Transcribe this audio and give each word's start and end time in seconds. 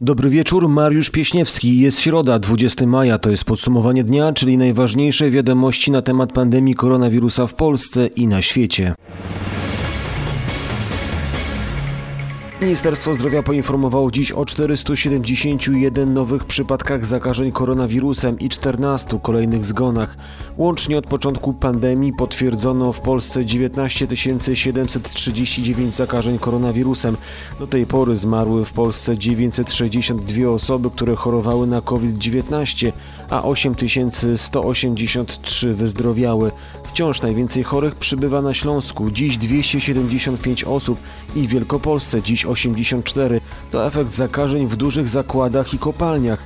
Dobry 0.00 0.30
wieczór, 0.30 0.68
Mariusz 0.68 1.10
Pieśniewski. 1.10 1.80
Jest 1.80 2.00
środa, 2.00 2.38
20 2.38 2.86
maja, 2.86 3.18
to 3.18 3.30
jest 3.30 3.44
podsumowanie 3.44 4.04
dnia, 4.04 4.32
czyli 4.32 4.58
najważniejsze 4.58 5.30
wiadomości 5.30 5.90
na 5.90 6.02
temat 6.02 6.32
pandemii 6.32 6.74
koronawirusa 6.74 7.46
w 7.46 7.54
Polsce 7.54 8.06
i 8.06 8.26
na 8.26 8.42
świecie. 8.42 8.94
Ministerstwo 12.64 13.14
Zdrowia 13.14 13.42
poinformowało 13.42 14.10
dziś 14.10 14.32
o 14.32 14.44
471 14.44 16.14
nowych 16.14 16.44
przypadkach 16.44 17.06
zakażeń 17.06 17.52
koronawirusem 17.52 18.38
i 18.38 18.48
14 18.48 19.18
kolejnych 19.22 19.64
zgonach. 19.64 20.16
Łącznie 20.56 20.98
od 20.98 21.06
początku 21.06 21.52
pandemii 21.52 22.12
potwierdzono 22.12 22.92
w 22.92 23.00
Polsce 23.00 23.44
19 23.44 24.06
739 24.54 25.94
zakażeń 25.94 26.38
koronawirusem. 26.38 27.16
Do 27.58 27.66
tej 27.66 27.86
pory 27.86 28.16
zmarły 28.16 28.64
w 28.64 28.72
Polsce 28.72 29.18
962 29.18 30.48
osoby, 30.48 30.90
które 30.90 31.16
chorowały 31.16 31.66
na 31.66 31.80
COVID-19, 31.80 32.92
a 33.30 33.42
8183 33.42 35.74
wyzdrowiały. 35.74 36.50
Wciąż 36.84 37.22
najwięcej 37.22 37.62
chorych 37.62 37.94
przybywa 37.94 38.42
na 38.42 38.54
Śląsku, 38.54 39.10
dziś 39.10 39.38
275 39.38 40.64
osób 40.64 40.98
i 41.36 41.46
w 41.46 41.50
Wielkopolsce 41.50 42.22
dziś 42.22 42.46
84. 42.54 43.40
To 43.70 43.86
efekt 43.86 44.14
zakażeń 44.14 44.66
w 44.66 44.76
dużych 44.76 45.08
zakładach 45.08 45.74
i 45.74 45.78
kopalniach. 45.78 46.38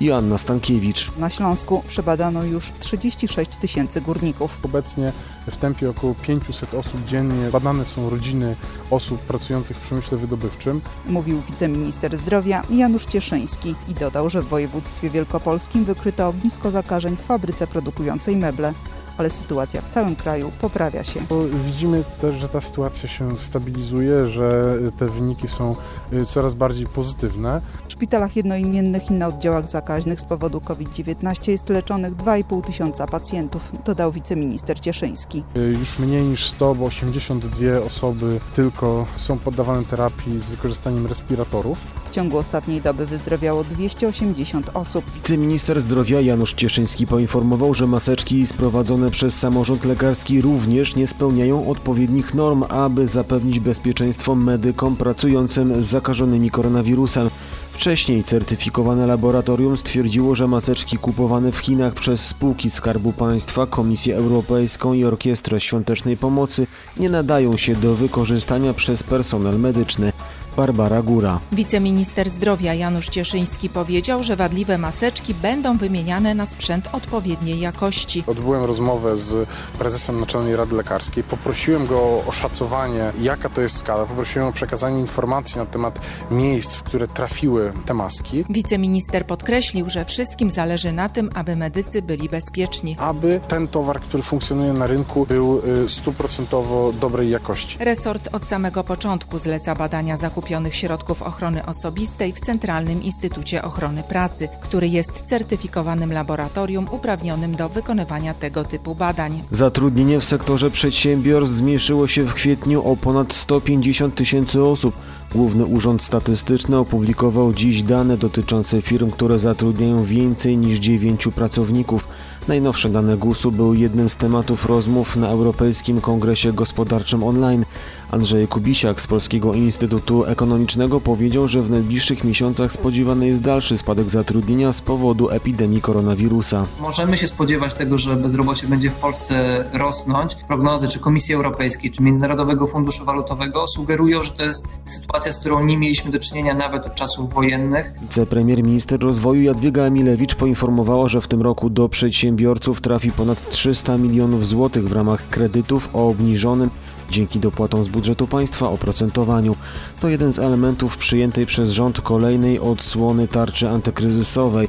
Joanna 0.00 0.38
Stankiewicz. 0.38 1.12
Na 1.18 1.30
Śląsku 1.30 1.82
przebadano 1.88 2.44
już 2.44 2.72
36 2.80 3.56
tysięcy 3.56 4.00
górników. 4.00 4.58
Obecnie 4.62 5.12
w 5.50 5.56
tempie 5.56 5.90
około 5.90 6.14
500 6.14 6.74
osób 6.74 7.04
dziennie 7.04 7.50
badane 7.50 7.84
są 7.84 8.10
rodziny 8.10 8.56
osób 8.90 9.20
pracujących 9.20 9.76
w 9.76 9.80
przemyśle 9.80 10.18
wydobywczym. 10.18 10.80
Mówił 11.06 11.42
wiceminister 11.50 12.16
zdrowia 12.16 12.62
Janusz 12.70 13.04
Cieszyński 13.04 13.74
i 13.88 13.94
dodał, 13.94 14.30
że 14.30 14.42
w 14.42 14.48
województwie 14.48 15.10
wielkopolskim 15.10 15.84
wykryto 15.84 16.28
ognisko 16.28 16.70
zakażeń 16.70 17.16
w 17.16 17.26
fabryce 17.26 17.66
produkującej 17.66 18.36
meble 18.36 18.72
ale 19.18 19.30
sytuacja 19.30 19.82
w 19.82 19.88
całym 19.88 20.16
kraju 20.16 20.52
poprawia 20.60 21.04
się. 21.04 21.20
Widzimy 21.66 22.04
też, 22.20 22.36
że 22.36 22.48
ta 22.48 22.60
sytuacja 22.60 23.08
się 23.08 23.36
stabilizuje, 23.36 24.26
że 24.26 24.78
te 24.96 25.06
wyniki 25.06 25.48
są 25.48 25.76
y, 26.12 26.24
coraz 26.24 26.54
bardziej 26.54 26.86
pozytywne. 26.86 27.60
W 27.88 27.92
szpitalach 27.92 28.36
jednoimiennych 28.36 29.10
i 29.10 29.12
na 29.12 29.28
oddziałach 29.28 29.68
zakaźnych 29.68 30.20
z 30.20 30.24
powodu 30.24 30.60
COVID-19 30.60 31.50
jest 31.50 31.68
leczonych 31.68 32.16
2,5 32.16 32.66
tysiąca 32.66 33.06
pacjentów, 33.06 33.72
dodał 33.84 34.12
wiceminister 34.12 34.80
Cieszyński. 34.80 35.44
Y, 35.56 35.60
już 35.80 35.98
mniej 35.98 36.22
niż 36.22 36.46
100, 36.46 36.74
bo 36.74 36.84
82 36.84 37.80
osoby 37.86 38.40
tylko 38.54 39.06
są 39.16 39.38
poddawane 39.38 39.84
terapii 39.84 40.38
z 40.38 40.50
wykorzystaniem 40.50 41.06
respiratorów. 41.06 41.78
W 42.10 42.10
ciągu 42.10 42.38
ostatniej 42.38 42.80
doby 42.80 43.06
wyzdrowiało 43.06 43.64
280 43.64 44.70
osób. 44.74 45.04
Wiceminister 45.14 45.80
zdrowia 45.80 46.20
Janusz 46.20 46.54
Cieszyński 46.54 47.06
poinformował, 47.06 47.74
że 47.74 47.86
maseczki 47.86 48.46
sprowadzone 48.46 49.05
przez 49.10 49.38
samorząd 49.38 49.84
lekarski 49.84 50.40
również 50.40 50.96
nie 50.96 51.06
spełniają 51.06 51.68
odpowiednich 51.68 52.34
norm, 52.34 52.64
aby 52.68 53.06
zapewnić 53.06 53.60
bezpieczeństwo 53.60 54.34
medykom 54.34 54.96
pracującym 54.96 55.82
z 55.82 55.86
zakażonymi 55.86 56.50
koronawirusem. 56.50 57.30
Wcześniej 57.72 58.24
certyfikowane 58.24 59.06
laboratorium 59.06 59.76
stwierdziło, 59.76 60.34
że 60.34 60.48
maseczki 60.48 60.98
kupowane 60.98 61.52
w 61.52 61.58
Chinach 61.58 61.94
przez 61.94 62.20
spółki 62.20 62.70
Skarbu 62.70 63.12
Państwa, 63.12 63.66
Komisję 63.66 64.16
Europejską 64.16 64.92
i 64.92 65.04
Orkiestrę 65.04 65.60
Świątecznej 65.60 66.16
Pomocy 66.16 66.66
nie 66.96 67.10
nadają 67.10 67.56
się 67.56 67.74
do 67.74 67.94
wykorzystania 67.94 68.74
przez 68.74 69.02
personel 69.02 69.58
medyczny. 69.58 70.12
Barbara 70.56 71.02
Góra. 71.02 71.40
Wiceminister 71.52 72.30
zdrowia 72.30 72.74
Janusz 72.74 73.08
Cieszyński 73.08 73.68
powiedział, 73.68 74.22
że 74.24 74.36
wadliwe 74.36 74.78
maseczki 74.78 75.34
będą 75.34 75.78
wymieniane 75.78 76.34
na 76.34 76.46
sprzęt 76.46 76.88
odpowiedniej 76.92 77.60
jakości. 77.60 78.24
Odbyłem 78.26 78.64
rozmowę 78.64 79.16
z 79.16 79.48
prezesem 79.78 80.20
Naczelnej 80.20 80.56
Rady 80.56 80.76
Lekarskiej. 80.76 81.24
Poprosiłem 81.24 81.86
go 81.86 81.96
o 81.96 82.24
oszacowanie, 82.26 83.12
jaka 83.20 83.48
to 83.48 83.62
jest 83.62 83.76
skala. 83.76 84.06
Poprosiłem 84.06 84.48
o 84.48 84.52
przekazanie 84.52 85.00
informacji 85.00 85.58
na 85.58 85.66
temat 85.66 86.00
miejsc, 86.30 86.74
w 86.74 86.82
które 86.82 87.06
trafiły 87.06 87.72
te 87.86 87.94
maski. 87.94 88.44
Wiceminister 88.50 89.26
podkreślił, 89.26 89.90
że 89.90 90.04
wszystkim 90.04 90.50
zależy 90.50 90.92
na 90.92 91.08
tym, 91.08 91.30
aby 91.34 91.56
medycy 91.56 92.02
byli 92.02 92.28
bezpieczni. 92.28 92.96
Aby 92.98 93.40
ten 93.48 93.68
towar, 93.68 94.00
który 94.00 94.22
funkcjonuje 94.22 94.72
na 94.72 94.86
rynku, 94.86 95.26
był 95.26 95.62
y, 95.84 95.88
stuprocentowo 95.88 96.92
dobrej 96.92 97.30
jakości. 97.30 97.76
Resort 97.80 98.28
od 98.32 98.44
samego 98.44 98.84
początku 98.84 99.38
zleca 99.38 99.74
badania 99.74 100.16
zakupu 100.16 100.45
zakupionych 100.46 100.74
środków 100.74 101.22
ochrony 101.22 101.66
osobistej 101.66 102.32
w 102.32 102.40
Centralnym 102.40 103.02
Instytucie 103.02 103.62
Ochrony 103.62 104.02
Pracy, 104.02 104.48
który 104.60 104.88
jest 104.88 105.20
certyfikowanym 105.22 106.12
laboratorium 106.12 106.86
uprawnionym 106.90 107.56
do 107.56 107.68
wykonywania 107.68 108.34
tego 108.34 108.64
typu 108.64 108.94
badań. 108.94 109.42
Zatrudnienie 109.50 110.20
w 110.20 110.24
sektorze 110.24 110.70
przedsiębiorstw 110.70 111.56
zmniejszyło 111.56 112.06
się 112.06 112.24
w 112.24 112.34
kwietniu 112.34 112.92
o 112.92 112.96
ponad 112.96 113.34
150 113.34 114.14
tysięcy 114.14 114.62
osób. 114.62 114.94
Główny 115.34 115.66
Urząd 115.66 116.02
Statystyczny 116.02 116.78
opublikował 116.78 117.54
dziś 117.54 117.82
dane 117.82 118.16
dotyczące 118.16 118.82
firm, 118.82 119.10
które 119.10 119.38
zatrudniają 119.38 120.04
więcej 120.04 120.56
niż 120.56 120.78
9 120.78 121.28
pracowników. 121.34 122.08
Najnowsze 122.48 122.88
dane 122.88 123.16
GUS-u 123.16 123.52
były 123.52 123.78
jednym 123.78 124.08
z 124.08 124.16
tematów 124.16 124.66
rozmów 124.66 125.16
na 125.16 125.28
Europejskim 125.28 126.00
Kongresie 126.00 126.52
Gospodarczym 126.52 127.24
Online. 127.24 127.64
Andrzej 128.10 128.48
Kubisiak 128.48 129.00
z 129.00 129.06
Polskiego 129.06 129.54
Instytutu 129.54 130.24
Ekonomicznego 130.24 131.00
powiedział, 131.00 131.48
że 131.48 131.62
w 131.62 131.70
najbliższych 131.70 132.24
miesiącach 132.24 132.72
spodziewany 132.72 133.26
jest 133.26 133.42
dalszy 133.42 133.78
spadek 133.78 134.10
zatrudnienia 134.10 134.72
z 134.72 134.80
powodu 134.80 135.30
epidemii 135.30 135.80
koronawirusa. 135.80 136.66
Możemy 136.80 137.16
się 137.16 137.26
spodziewać 137.26 137.74
tego, 137.74 137.98
że 137.98 138.16
bezrobocie 138.16 138.66
będzie 138.66 138.90
w 138.90 138.94
Polsce 138.94 139.64
rosnąć. 139.72 140.34
Prognozy 140.34 140.88
czy 140.88 141.00
Komisji 141.00 141.34
Europejskiej, 141.34 141.90
czy 141.90 142.02
Międzynarodowego 142.02 142.66
Funduszu 142.66 143.04
Walutowego 143.04 143.66
sugerują, 143.66 144.22
że 144.22 144.30
to 144.30 144.42
jest 144.42 144.68
sytuacja, 144.84 145.32
z 145.32 145.38
którą 145.38 145.64
nie 145.64 145.76
mieliśmy 145.76 146.10
do 146.10 146.18
czynienia 146.18 146.54
nawet 146.54 146.86
od 146.86 146.94
czasów 146.94 147.34
wojennych. 147.34 147.92
Wicepremier 148.02 148.62
minister 148.62 149.00
rozwoju 149.00 149.42
Jadwiga 149.42 149.82
Emilewicz 149.82 150.34
poinformowała, 150.34 151.08
że 151.08 151.20
w 151.20 151.28
tym 151.28 151.42
roku 151.42 151.70
do 151.70 151.88
przedsiębiorców 151.88 152.80
trafi 152.80 153.10
ponad 153.10 153.50
300 153.50 153.98
milionów 153.98 154.46
złotych 154.46 154.88
w 154.88 154.92
ramach 154.92 155.28
kredytów 155.28 155.88
o 155.94 156.08
obniżonym 156.08 156.70
dzięki 157.10 157.40
dopłatom 157.40 157.84
z 157.84 157.88
budżetu 157.88 158.26
państwa 158.26 158.70
oprocentowaniu. 158.70 159.56
To 160.00 160.08
jeden 160.08 160.32
z 160.32 160.38
elementów 160.38 160.96
przyjętej 160.96 161.46
przez 161.46 161.70
rząd 161.70 162.00
kolejnej 162.00 162.60
odsłony 162.60 163.28
tarczy 163.28 163.68
antykryzysowej. 163.68 164.68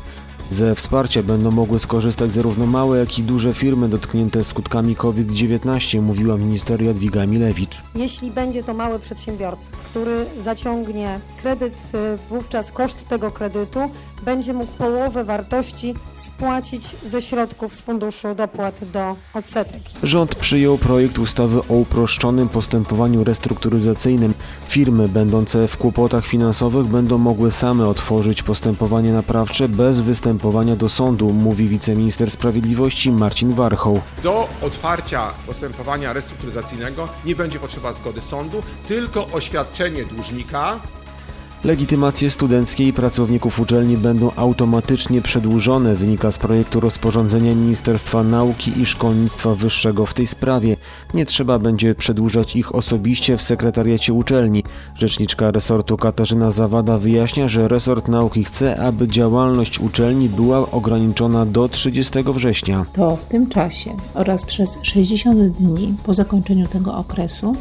Ze 0.51 0.75
wsparcia 0.75 1.23
będą 1.23 1.51
mogły 1.51 1.79
skorzystać 1.79 2.31
zarówno 2.31 2.65
małe, 2.65 2.99
jak 2.99 3.19
i 3.19 3.23
duże 3.23 3.53
firmy 3.53 3.89
dotknięte 3.89 4.43
skutkami 4.43 4.95
COVID-19, 4.95 6.01
mówiła 6.01 6.37
minister 6.37 6.81
Jadwiga 6.81 7.25
Milewicz. 7.25 7.81
Jeśli 7.95 8.31
będzie 8.31 8.63
to 8.63 8.73
mały 8.73 8.99
przedsiębiorca, 8.99 9.67
który 9.83 10.25
zaciągnie 10.39 11.19
kredyt, 11.41 11.73
y, 11.73 12.17
wówczas 12.29 12.71
koszt 12.71 13.07
tego 13.07 13.31
kredytu 13.31 13.79
będzie 14.21 14.53
mógł 14.53 14.71
połowę 14.71 15.23
wartości 15.23 15.93
spłacić 16.13 16.95
ze 17.05 17.21
środków 17.21 17.73
z 17.73 17.81
Funduszu 17.81 18.35
Dopłat 18.35 18.75
do 18.93 19.15
Odsetek. 19.33 19.81
Rząd 20.03 20.35
przyjął 20.35 20.77
projekt 20.77 21.19
ustawy 21.19 21.59
o 21.59 21.73
uproszczonym 21.73 22.49
postępowaniu 22.49 23.23
restrukturyzacyjnym. 23.23 24.33
Firmy 24.67 25.07
będące 25.07 25.67
w 25.67 25.77
kłopotach 25.77 26.25
finansowych 26.25 26.87
będą 26.87 27.17
mogły 27.17 27.51
same 27.51 27.87
otworzyć 27.87 28.43
postępowanie 28.43 29.11
naprawcze 29.11 29.69
bez 29.69 29.99
występowania 29.99 30.75
do 30.75 30.89
sądu, 30.89 31.33
mówi 31.33 31.67
wiceminister 31.67 32.31
sprawiedliwości 32.31 33.11
Marcin 33.11 33.53
Warchoł. 33.53 34.01
Do 34.23 34.49
otwarcia 34.61 35.27
postępowania 35.45 36.13
restrukturyzacyjnego 36.13 37.07
nie 37.25 37.35
będzie 37.35 37.59
potrzeba 37.59 37.93
zgody 37.93 38.21
sądu, 38.21 38.63
tylko 38.87 39.27
oświadczenie 39.27 40.05
dłużnika 40.05 40.79
Legitymacje 41.63 42.29
studenckie 42.29 42.87
i 42.87 42.93
pracowników 42.93 43.59
uczelni 43.59 43.97
będą 43.97 44.31
automatycznie 44.35 45.21
przedłużone, 45.21 45.95
wynika 45.95 46.31
z 46.31 46.37
projektu 46.37 46.79
rozporządzenia 46.79 47.55
Ministerstwa 47.55 48.23
Nauki 48.23 48.81
i 48.81 48.85
Szkolnictwa 48.85 49.55
Wyższego 49.55 50.05
w 50.05 50.13
tej 50.13 50.27
sprawie. 50.27 50.77
Nie 51.13 51.25
trzeba 51.25 51.59
będzie 51.59 51.95
przedłużać 51.95 52.55
ich 52.55 52.75
osobiście 52.75 53.37
w 53.37 53.41
sekretariacie 53.41 54.13
uczelni. 54.13 54.63
Rzeczniczka 54.95 55.51
resortu 55.51 55.97
Katarzyna 55.97 56.51
Zawada 56.51 56.97
wyjaśnia, 56.97 57.47
że 57.47 57.67
resort 57.67 58.07
nauki 58.07 58.43
chce, 58.43 58.79
aby 58.81 59.07
działalność 59.07 59.79
uczelni 59.79 60.29
była 60.29 60.71
ograniczona 60.71 61.45
do 61.45 61.69
30 61.69 62.19
września. 62.25 62.85
To 62.93 63.15
w 63.15 63.25
tym 63.25 63.49
czasie 63.49 63.97
oraz 64.13 64.45
przez 64.45 64.77
60 64.81 65.39
dni 65.39 65.95
po 66.03 66.13
zakończeniu 66.13 66.67
tego 66.67 66.95
okresu 66.95 67.55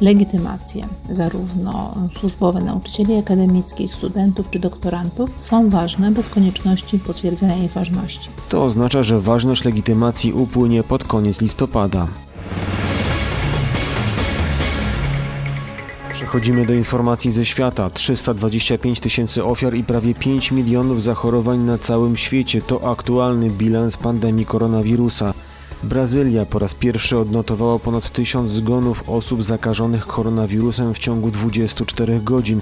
legitymacje, 0.00 0.86
zarówno 1.10 1.94
służbowe 2.18 2.60
nauczycieli 2.60 3.18
akademickich, 3.18 3.94
studentów 3.94 4.50
czy 4.50 4.58
doktorantów, 4.58 5.30
są 5.38 5.70
ważne 5.70 6.10
bez 6.10 6.30
konieczności 6.30 6.98
potwierdzenia 6.98 7.56
jej 7.56 7.68
ważności. 7.68 8.28
To 8.48 8.64
oznacza, 8.64 9.02
że 9.02 9.20
ważność 9.20 9.64
legitymacji 9.64 10.32
upłynie 10.32 10.82
pod 10.82 11.04
koniec 11.04 11.40
listopada. 11.40 12.06
Przechodzimy 16.12 16.66
do 16.66 16.74
informacji 16.74 17.30
ze 17.30 17.44
świata. 17.44 17.90
325 17.90 19.00
tysięcy 19.00 19.44
ofiar 19.44 19.74
i 19.74 19.84
prawie 19.84 20.14
5 20.14 20.52
milionów 20.52 21.02
zachorowań 21.02 21.58
na 21.58 21.78
całym 21.78 22.16
świecie 22.16 22.62
to 22.62 22.90
aktualny 22.90 23.50
bilans 23.50 23.96
pandemii 23.96 24.46
koronawirusa. 24.46 25.34
Brazylia 25.82 26.46
po 26.46 26.58
raz 26.58 26.74
pierwszy 26.74 27.18
odnotowała 27.18 27.78
ponad 27.78 28.10
1000 28.10 28.50
zgonów 28.50 29.08
osób 29.08 29.42
zakażonych 29.42 30.06
koronawirusem 30.06 30.94
w 30.94 30.98
ciągu 30.98 31.30
24 31.30 32.20
godzin. 32.20 32.60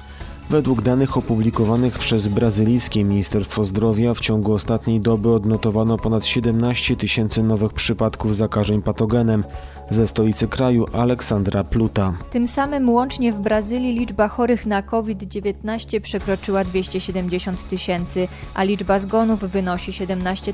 Według 0.51 0.83
danych 0.83 1.17
opublikowanych 1.17 1.99
przez 1.99 2.29
brazylijskie 2.29 3.05
Ministerstwo 3.05 3.65
Zdrowia 3.65 4.15
w 4.15 4.21
ciągu 4.21 4.53
ostatniej 4.53 5.01
doby 5.01 5.29
odnotowano 5.29 5.97
ponad 5.97 6.27
17 6.27 6.97
tysięcy 6.97 7.43
nowych 7.43 7.73
przypadków 7.73 8.37
zakażeń 8.37 8.83
patogenem. 8.83 9.45
Ze 9.91 10.07
stolicy 10.07 10.49
kraju 10.49 10.87
Aleksandra 10.93 11.65
Pluta. 11.65 12.15
Tym 12.31 12.49
samym 12.49 12.91
łącznie 12.91 13.33
w 13.33 13.41
Brazylii 13.41 13.99
liczba 13.99 14.29
chorych 14.29 14.67
na 14.67 14.83
COVID-19 14.83 16.01
przekroczyła 16.01 16.65
270 16.65 17.69
tysięcy, 17.69 18.29
a 18.55 18.63
liczba 18.63 18.99
zgonów 18.99 19.41
wynosi 19.41 19.93
17 19.93 20.53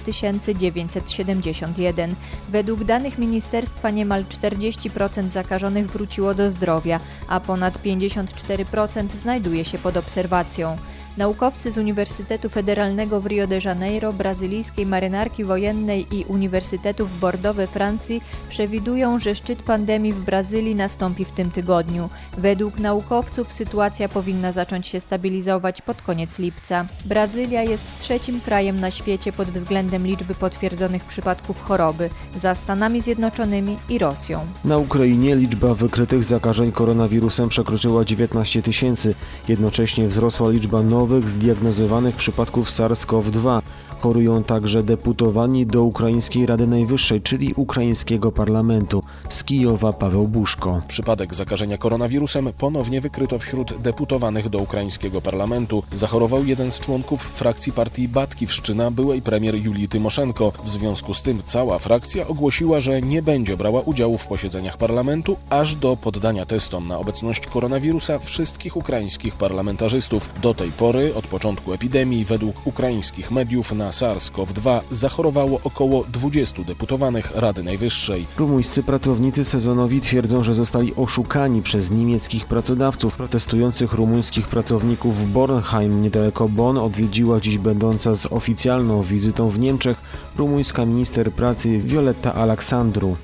971. 0.59 2.15
Według 2.49 2.85
danych 2.85 3.19
ministerstwa 3.19 3.91
niemal 3.91 4.25
40% 4.25 5.29
zakażonych 5.29 5.87
wróciło 5.87 6.35
do 6.35 6.51
zdrowia, 6.51 7.01
a 7.29 7.41
ponad 7.41 7.79
54% 7.83 9.11
znajduje 9.11 9.65
się 9.65 9.79
pod 9.87 9.97
obserwacją. 9.97 10.77
Naukowcy 11.17 11.71
z 11.71 11.79
Uniwersytetu 11.79 12.49
Federalnego 12.49 13.21
w 13.21 13.27
Rio 13.27 13.47
de 13.47 13.59
Janeiro, 13.65 14.13
brazylijskiej 14.13 14.87
marynarki 14.87 15.45
wojennej 15.45 16.07
i 16.11 16.25
Uniwersytetu 16.25 17.07
w 17.07 17.19
Bordeaux 17.19 17.57
we 17.57 17.67
Francji 17.67 18.21
przewidują, 18.49 19.19
że 19.19 19.35
szczyt 19.35 19.63
pandemii 19.63 20.13
w 20.13 20.25
Brazylii 20.25 20.75
nastąpi 20.75 21.25
w 21.25 21.31
tym 21.31 21.51
tygodniu. 21.51 22.09
Według 22.39 22.79
naukowców 22.79 23.53
sytuacja 23.53 24.09
powinna 24.09 24.53
zacząć 24.53 24.87
się 24.87 25.01
stabilizować 25.01 25.83
pod 25.83 26.03
koniec 26.03 26.39
lipca. 26.39 26.87
Brazylia 27.05 27.63
jest 27.63 27.85
trzecim 27.99 28.41
krajem 28.41 28.81
na 28.81 28.91
świecie 28.91 29.33
pod 29.33 29.49
względem 29.49 30.07
liczby 30.07 30.35
potwierdzonych 30.35 31.05
przypadków 31.05 31.63
choroby, 31.63 32.11
za 32.41 32.55
Stanami 32.55 33.01
Zjednoczonymi 33.01 33.77
i 33.89 33.99
Rosją. 33.99 34.41
Na 34.65 34.79
Ukrainie 34.79 35.37
liczba 35.37 35.75
wykrytych 35.75 36.25
zakażeń 36.25 36.73
koronawirusem 36.73 37.49
przekroczyła 37.49 38.05
19 38.05 38.63
tysięcy. 38.63 39.15
Jednocześnie 39.49 40.09
wzrosła 40.09 40.51
liczba 40.51 40.83
nowych 40.83 41.06
nowych 41.07 41.29
zdiagnozowanych 41.29 42.17
przypadków 42.17 42.69
SARS-CoV-2. 42.69 43.63
Chorują 44.01 44.45
także 44.45 44.83
deputowani 44.83 45.67
do 45.67 45.83
Ukraińskiej 45.83 46.47
Rady 46.47 46.67
Najwyższej, 46.67 47.21
czyli 47.21 47.55
ukraińskiego 47.57 48.33
parlamentu. 48.33 49.03
Z 49.29 49.45
Kijowa 49.45 49.93
Paweł 49.93 50.29
Buszko. 50.29 50.83
Przypadek 50.89 51.35
zakażenia 51.35 51.79
koronawirusem 51.79 52.49
ponownie 52.59 53.01
wykryto 53.01 53.39
wśród 53.39 53.79
deputowanych 53.79 54.49
do 54.49 54.59
ukraińskiego 54.59 55.21
parlamentu. 55.21 55.83
Zachorował 55.93 56.45
jeden 56.45 56.73
z 56.73 56.81
członków 56.81 57.23
frakcji 57.23 57.73
partii 57.73 58.09
Batkiwszczyna, 58.09 58.91
byłej 58.91 59.23
premier 59.23 59.55
Julii 59.55 59.89
Tymoszenko. 59.89 60.53
W 60.65 60.69
związku 60.69 61.15
z 61.15 61.23
tym 61.23 61.43
cała 61.47 61.79
frakcja 61.79 62.29
ogłosiła, 62.29 62.81
że 62.81 63.01
nie 63.01 63.23
będzie 63.23 63.57
brała 63.57 63.81
udziału 63.81 64.19
w 64.19 64.27
posiedzeniach 64.27 64.77
parlamentu, 64.77 65.37
aż 65.51 65.77
do 65.77 65.97
poddania 65.97 66.47
testom 66.47 66.89
na 66.89 66.99
obecność 66.99 67.47
koronawirusa 67.47 68.19
wszystkich 68.19 68.77
ukraińskich 68.77 69.35
parlamentarzystów. 69.35 70.31
Do 70.43 70.55
tej 70.55 70.71
pory, 70.71 71.15
od 71.15 71.27
początku 71.27 71.73
epidemii, 71.73 72.25
według 72.25 72.67
ukraińskich 72.67 73.31
mediów 73.31 73.73
na 73.73 73.86
SARS-CoV-2 73.91 74.81
zachorowało 74.91 75.61
około 75.65 76.05
20 76.05 76.63
deputowanych 76.63 77.37
Rady 77.37 77.63
Najwyższej. 77.63 78.27
Rumuńscy 78.37 78.83
pracownicy 78.83 79.45
sezonowi 79.45 80.01
twierdzą, 80.01 80.43
że 80.43 80.55
zostali 80.55 80.95
oszukani 80.97 81.63
przez 81.63 81.91
niemieckich 81.91 82.47
pracodawców. 82.47 83.17
Protestujących 83.17 83.93
rumuńskich 83.93 84.49
pracowników 84.49 85.19
w 85.19 85.29
Bornheim, 85.29 86.03
niedaleko 86.03 86.49
Bonn, 86.49 86.79
odwiedziła 86.79 87.41
dziś 87.41 87.59
będąca 87.59 88.15
z 88.15 88.27
oficjalną 88.27 89.03
wizytą 89.03 89.49
w 89.49 89.59
Niemczech 89.59 89.97
rumuńska 90.37 90.85
minister 90.85 91.33
pracy 91.33 91.79
Violetta 91.79 92.35
Aleksandru. 92.35 93.17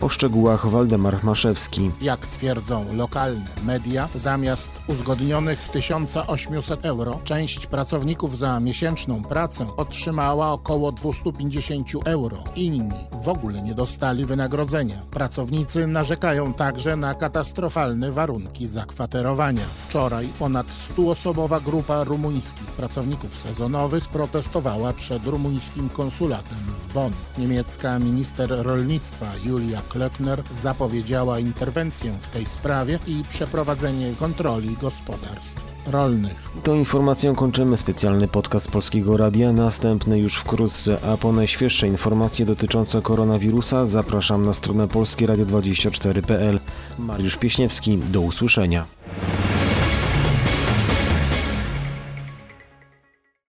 O 0.00 0.08
szczegółach 0.08 0.66
Waldemar 0.66 1.24
Maszewski. 1.24 1.90
Jak 2.00 2.26
twierdzą 2.26 2.94
lokalne 2.94 3.46
media, 3.64 4.08
zamiast 4.14 4.70
uzgodnionych 4.86 5.68
1800 5.72 6.86
euro, 6.86 7.20
część 7.24 7.66
pracowników 7.66 8.38
za 8.38 8.60
miesięczną 8.60 9.22
pracę 9.22 9.66
otrzymała 9.76 10.52
około 10.52 10.92
250 10.92 11.88
euro. 12.04 12.44
Inni 12.56 12.92
w 13.22 13.28
ogóle 13.28 13.62
nie 13.62 13.74
dostali 13.74 14.26
wynagrodzenia. 14.26 15.02
Pracownicy 15.10 15.86
narzekają 15.86 16.54
także 16.54 16.96
na 16.96 17.14
katastrofalne 17.14 18.12
warunki 18.12 18.66
zakwaterowania. 18.66 19.64
Wczoraj 19.88 20.28
ponad 20.38 20.66
100-osobowa 20.66 21.62
grupa 21.62 22.04
rumuńskich 22.04 22.66
pracowników 22.66 23.38
sezonowych 23.38 24.08
protestowała 24.08 24.92
przed 24.92 25.26
rumuńskim 25.26 25.88
konsulatem 25.88 26.58
w 26.58 26.94
Bonn. 26.94 27.12
Niemiecka 27.38 27.98
minister 27.98 28.50
rolnictwa 28.58 29.26
Julia 29.44 29.82
Klöckner 29.88 30.42
zapowiedziała 30.52 31.38
interwencję 31.38 32.12
w 32.20 32.28
tej 32.28 32.46
sprawie 32.46 32.98
i 33.06 33.22
przeprowadzenie 33.28 34.12
kontroli 34.18 34.76
gospodarstw 34.80 35.68
rolnych. 35.86 36.34
Tą 36.62 36.74
informacją 36.74 37.34
kończymy 37.34 37.76
specjalny 37.76 38.28
podcast 38.28 38.70
Polskiego 38.70 39.16
Radia, 39.16 39.52
następny 39.52 40.18
już 40.18 40.36
wkrótce, 40.36 40.98
a 41.12 41.16
po 41.16 41.32
najświeższe 41.32 41.88
informacje 41.88 42.46
dotyczące 42.46 43.02
koronawirusa 43.02 43.86
zapraszam 43.86 44.46
na 44.46 44.52
stronę 44.52 44.86
polskieradio24.pl. 44.86 46.60
Mariusz 46.98 47.36
Pieśniewski, 47.36 47.98
do 47.98 48.20
usłyszenia. 48.20 48.86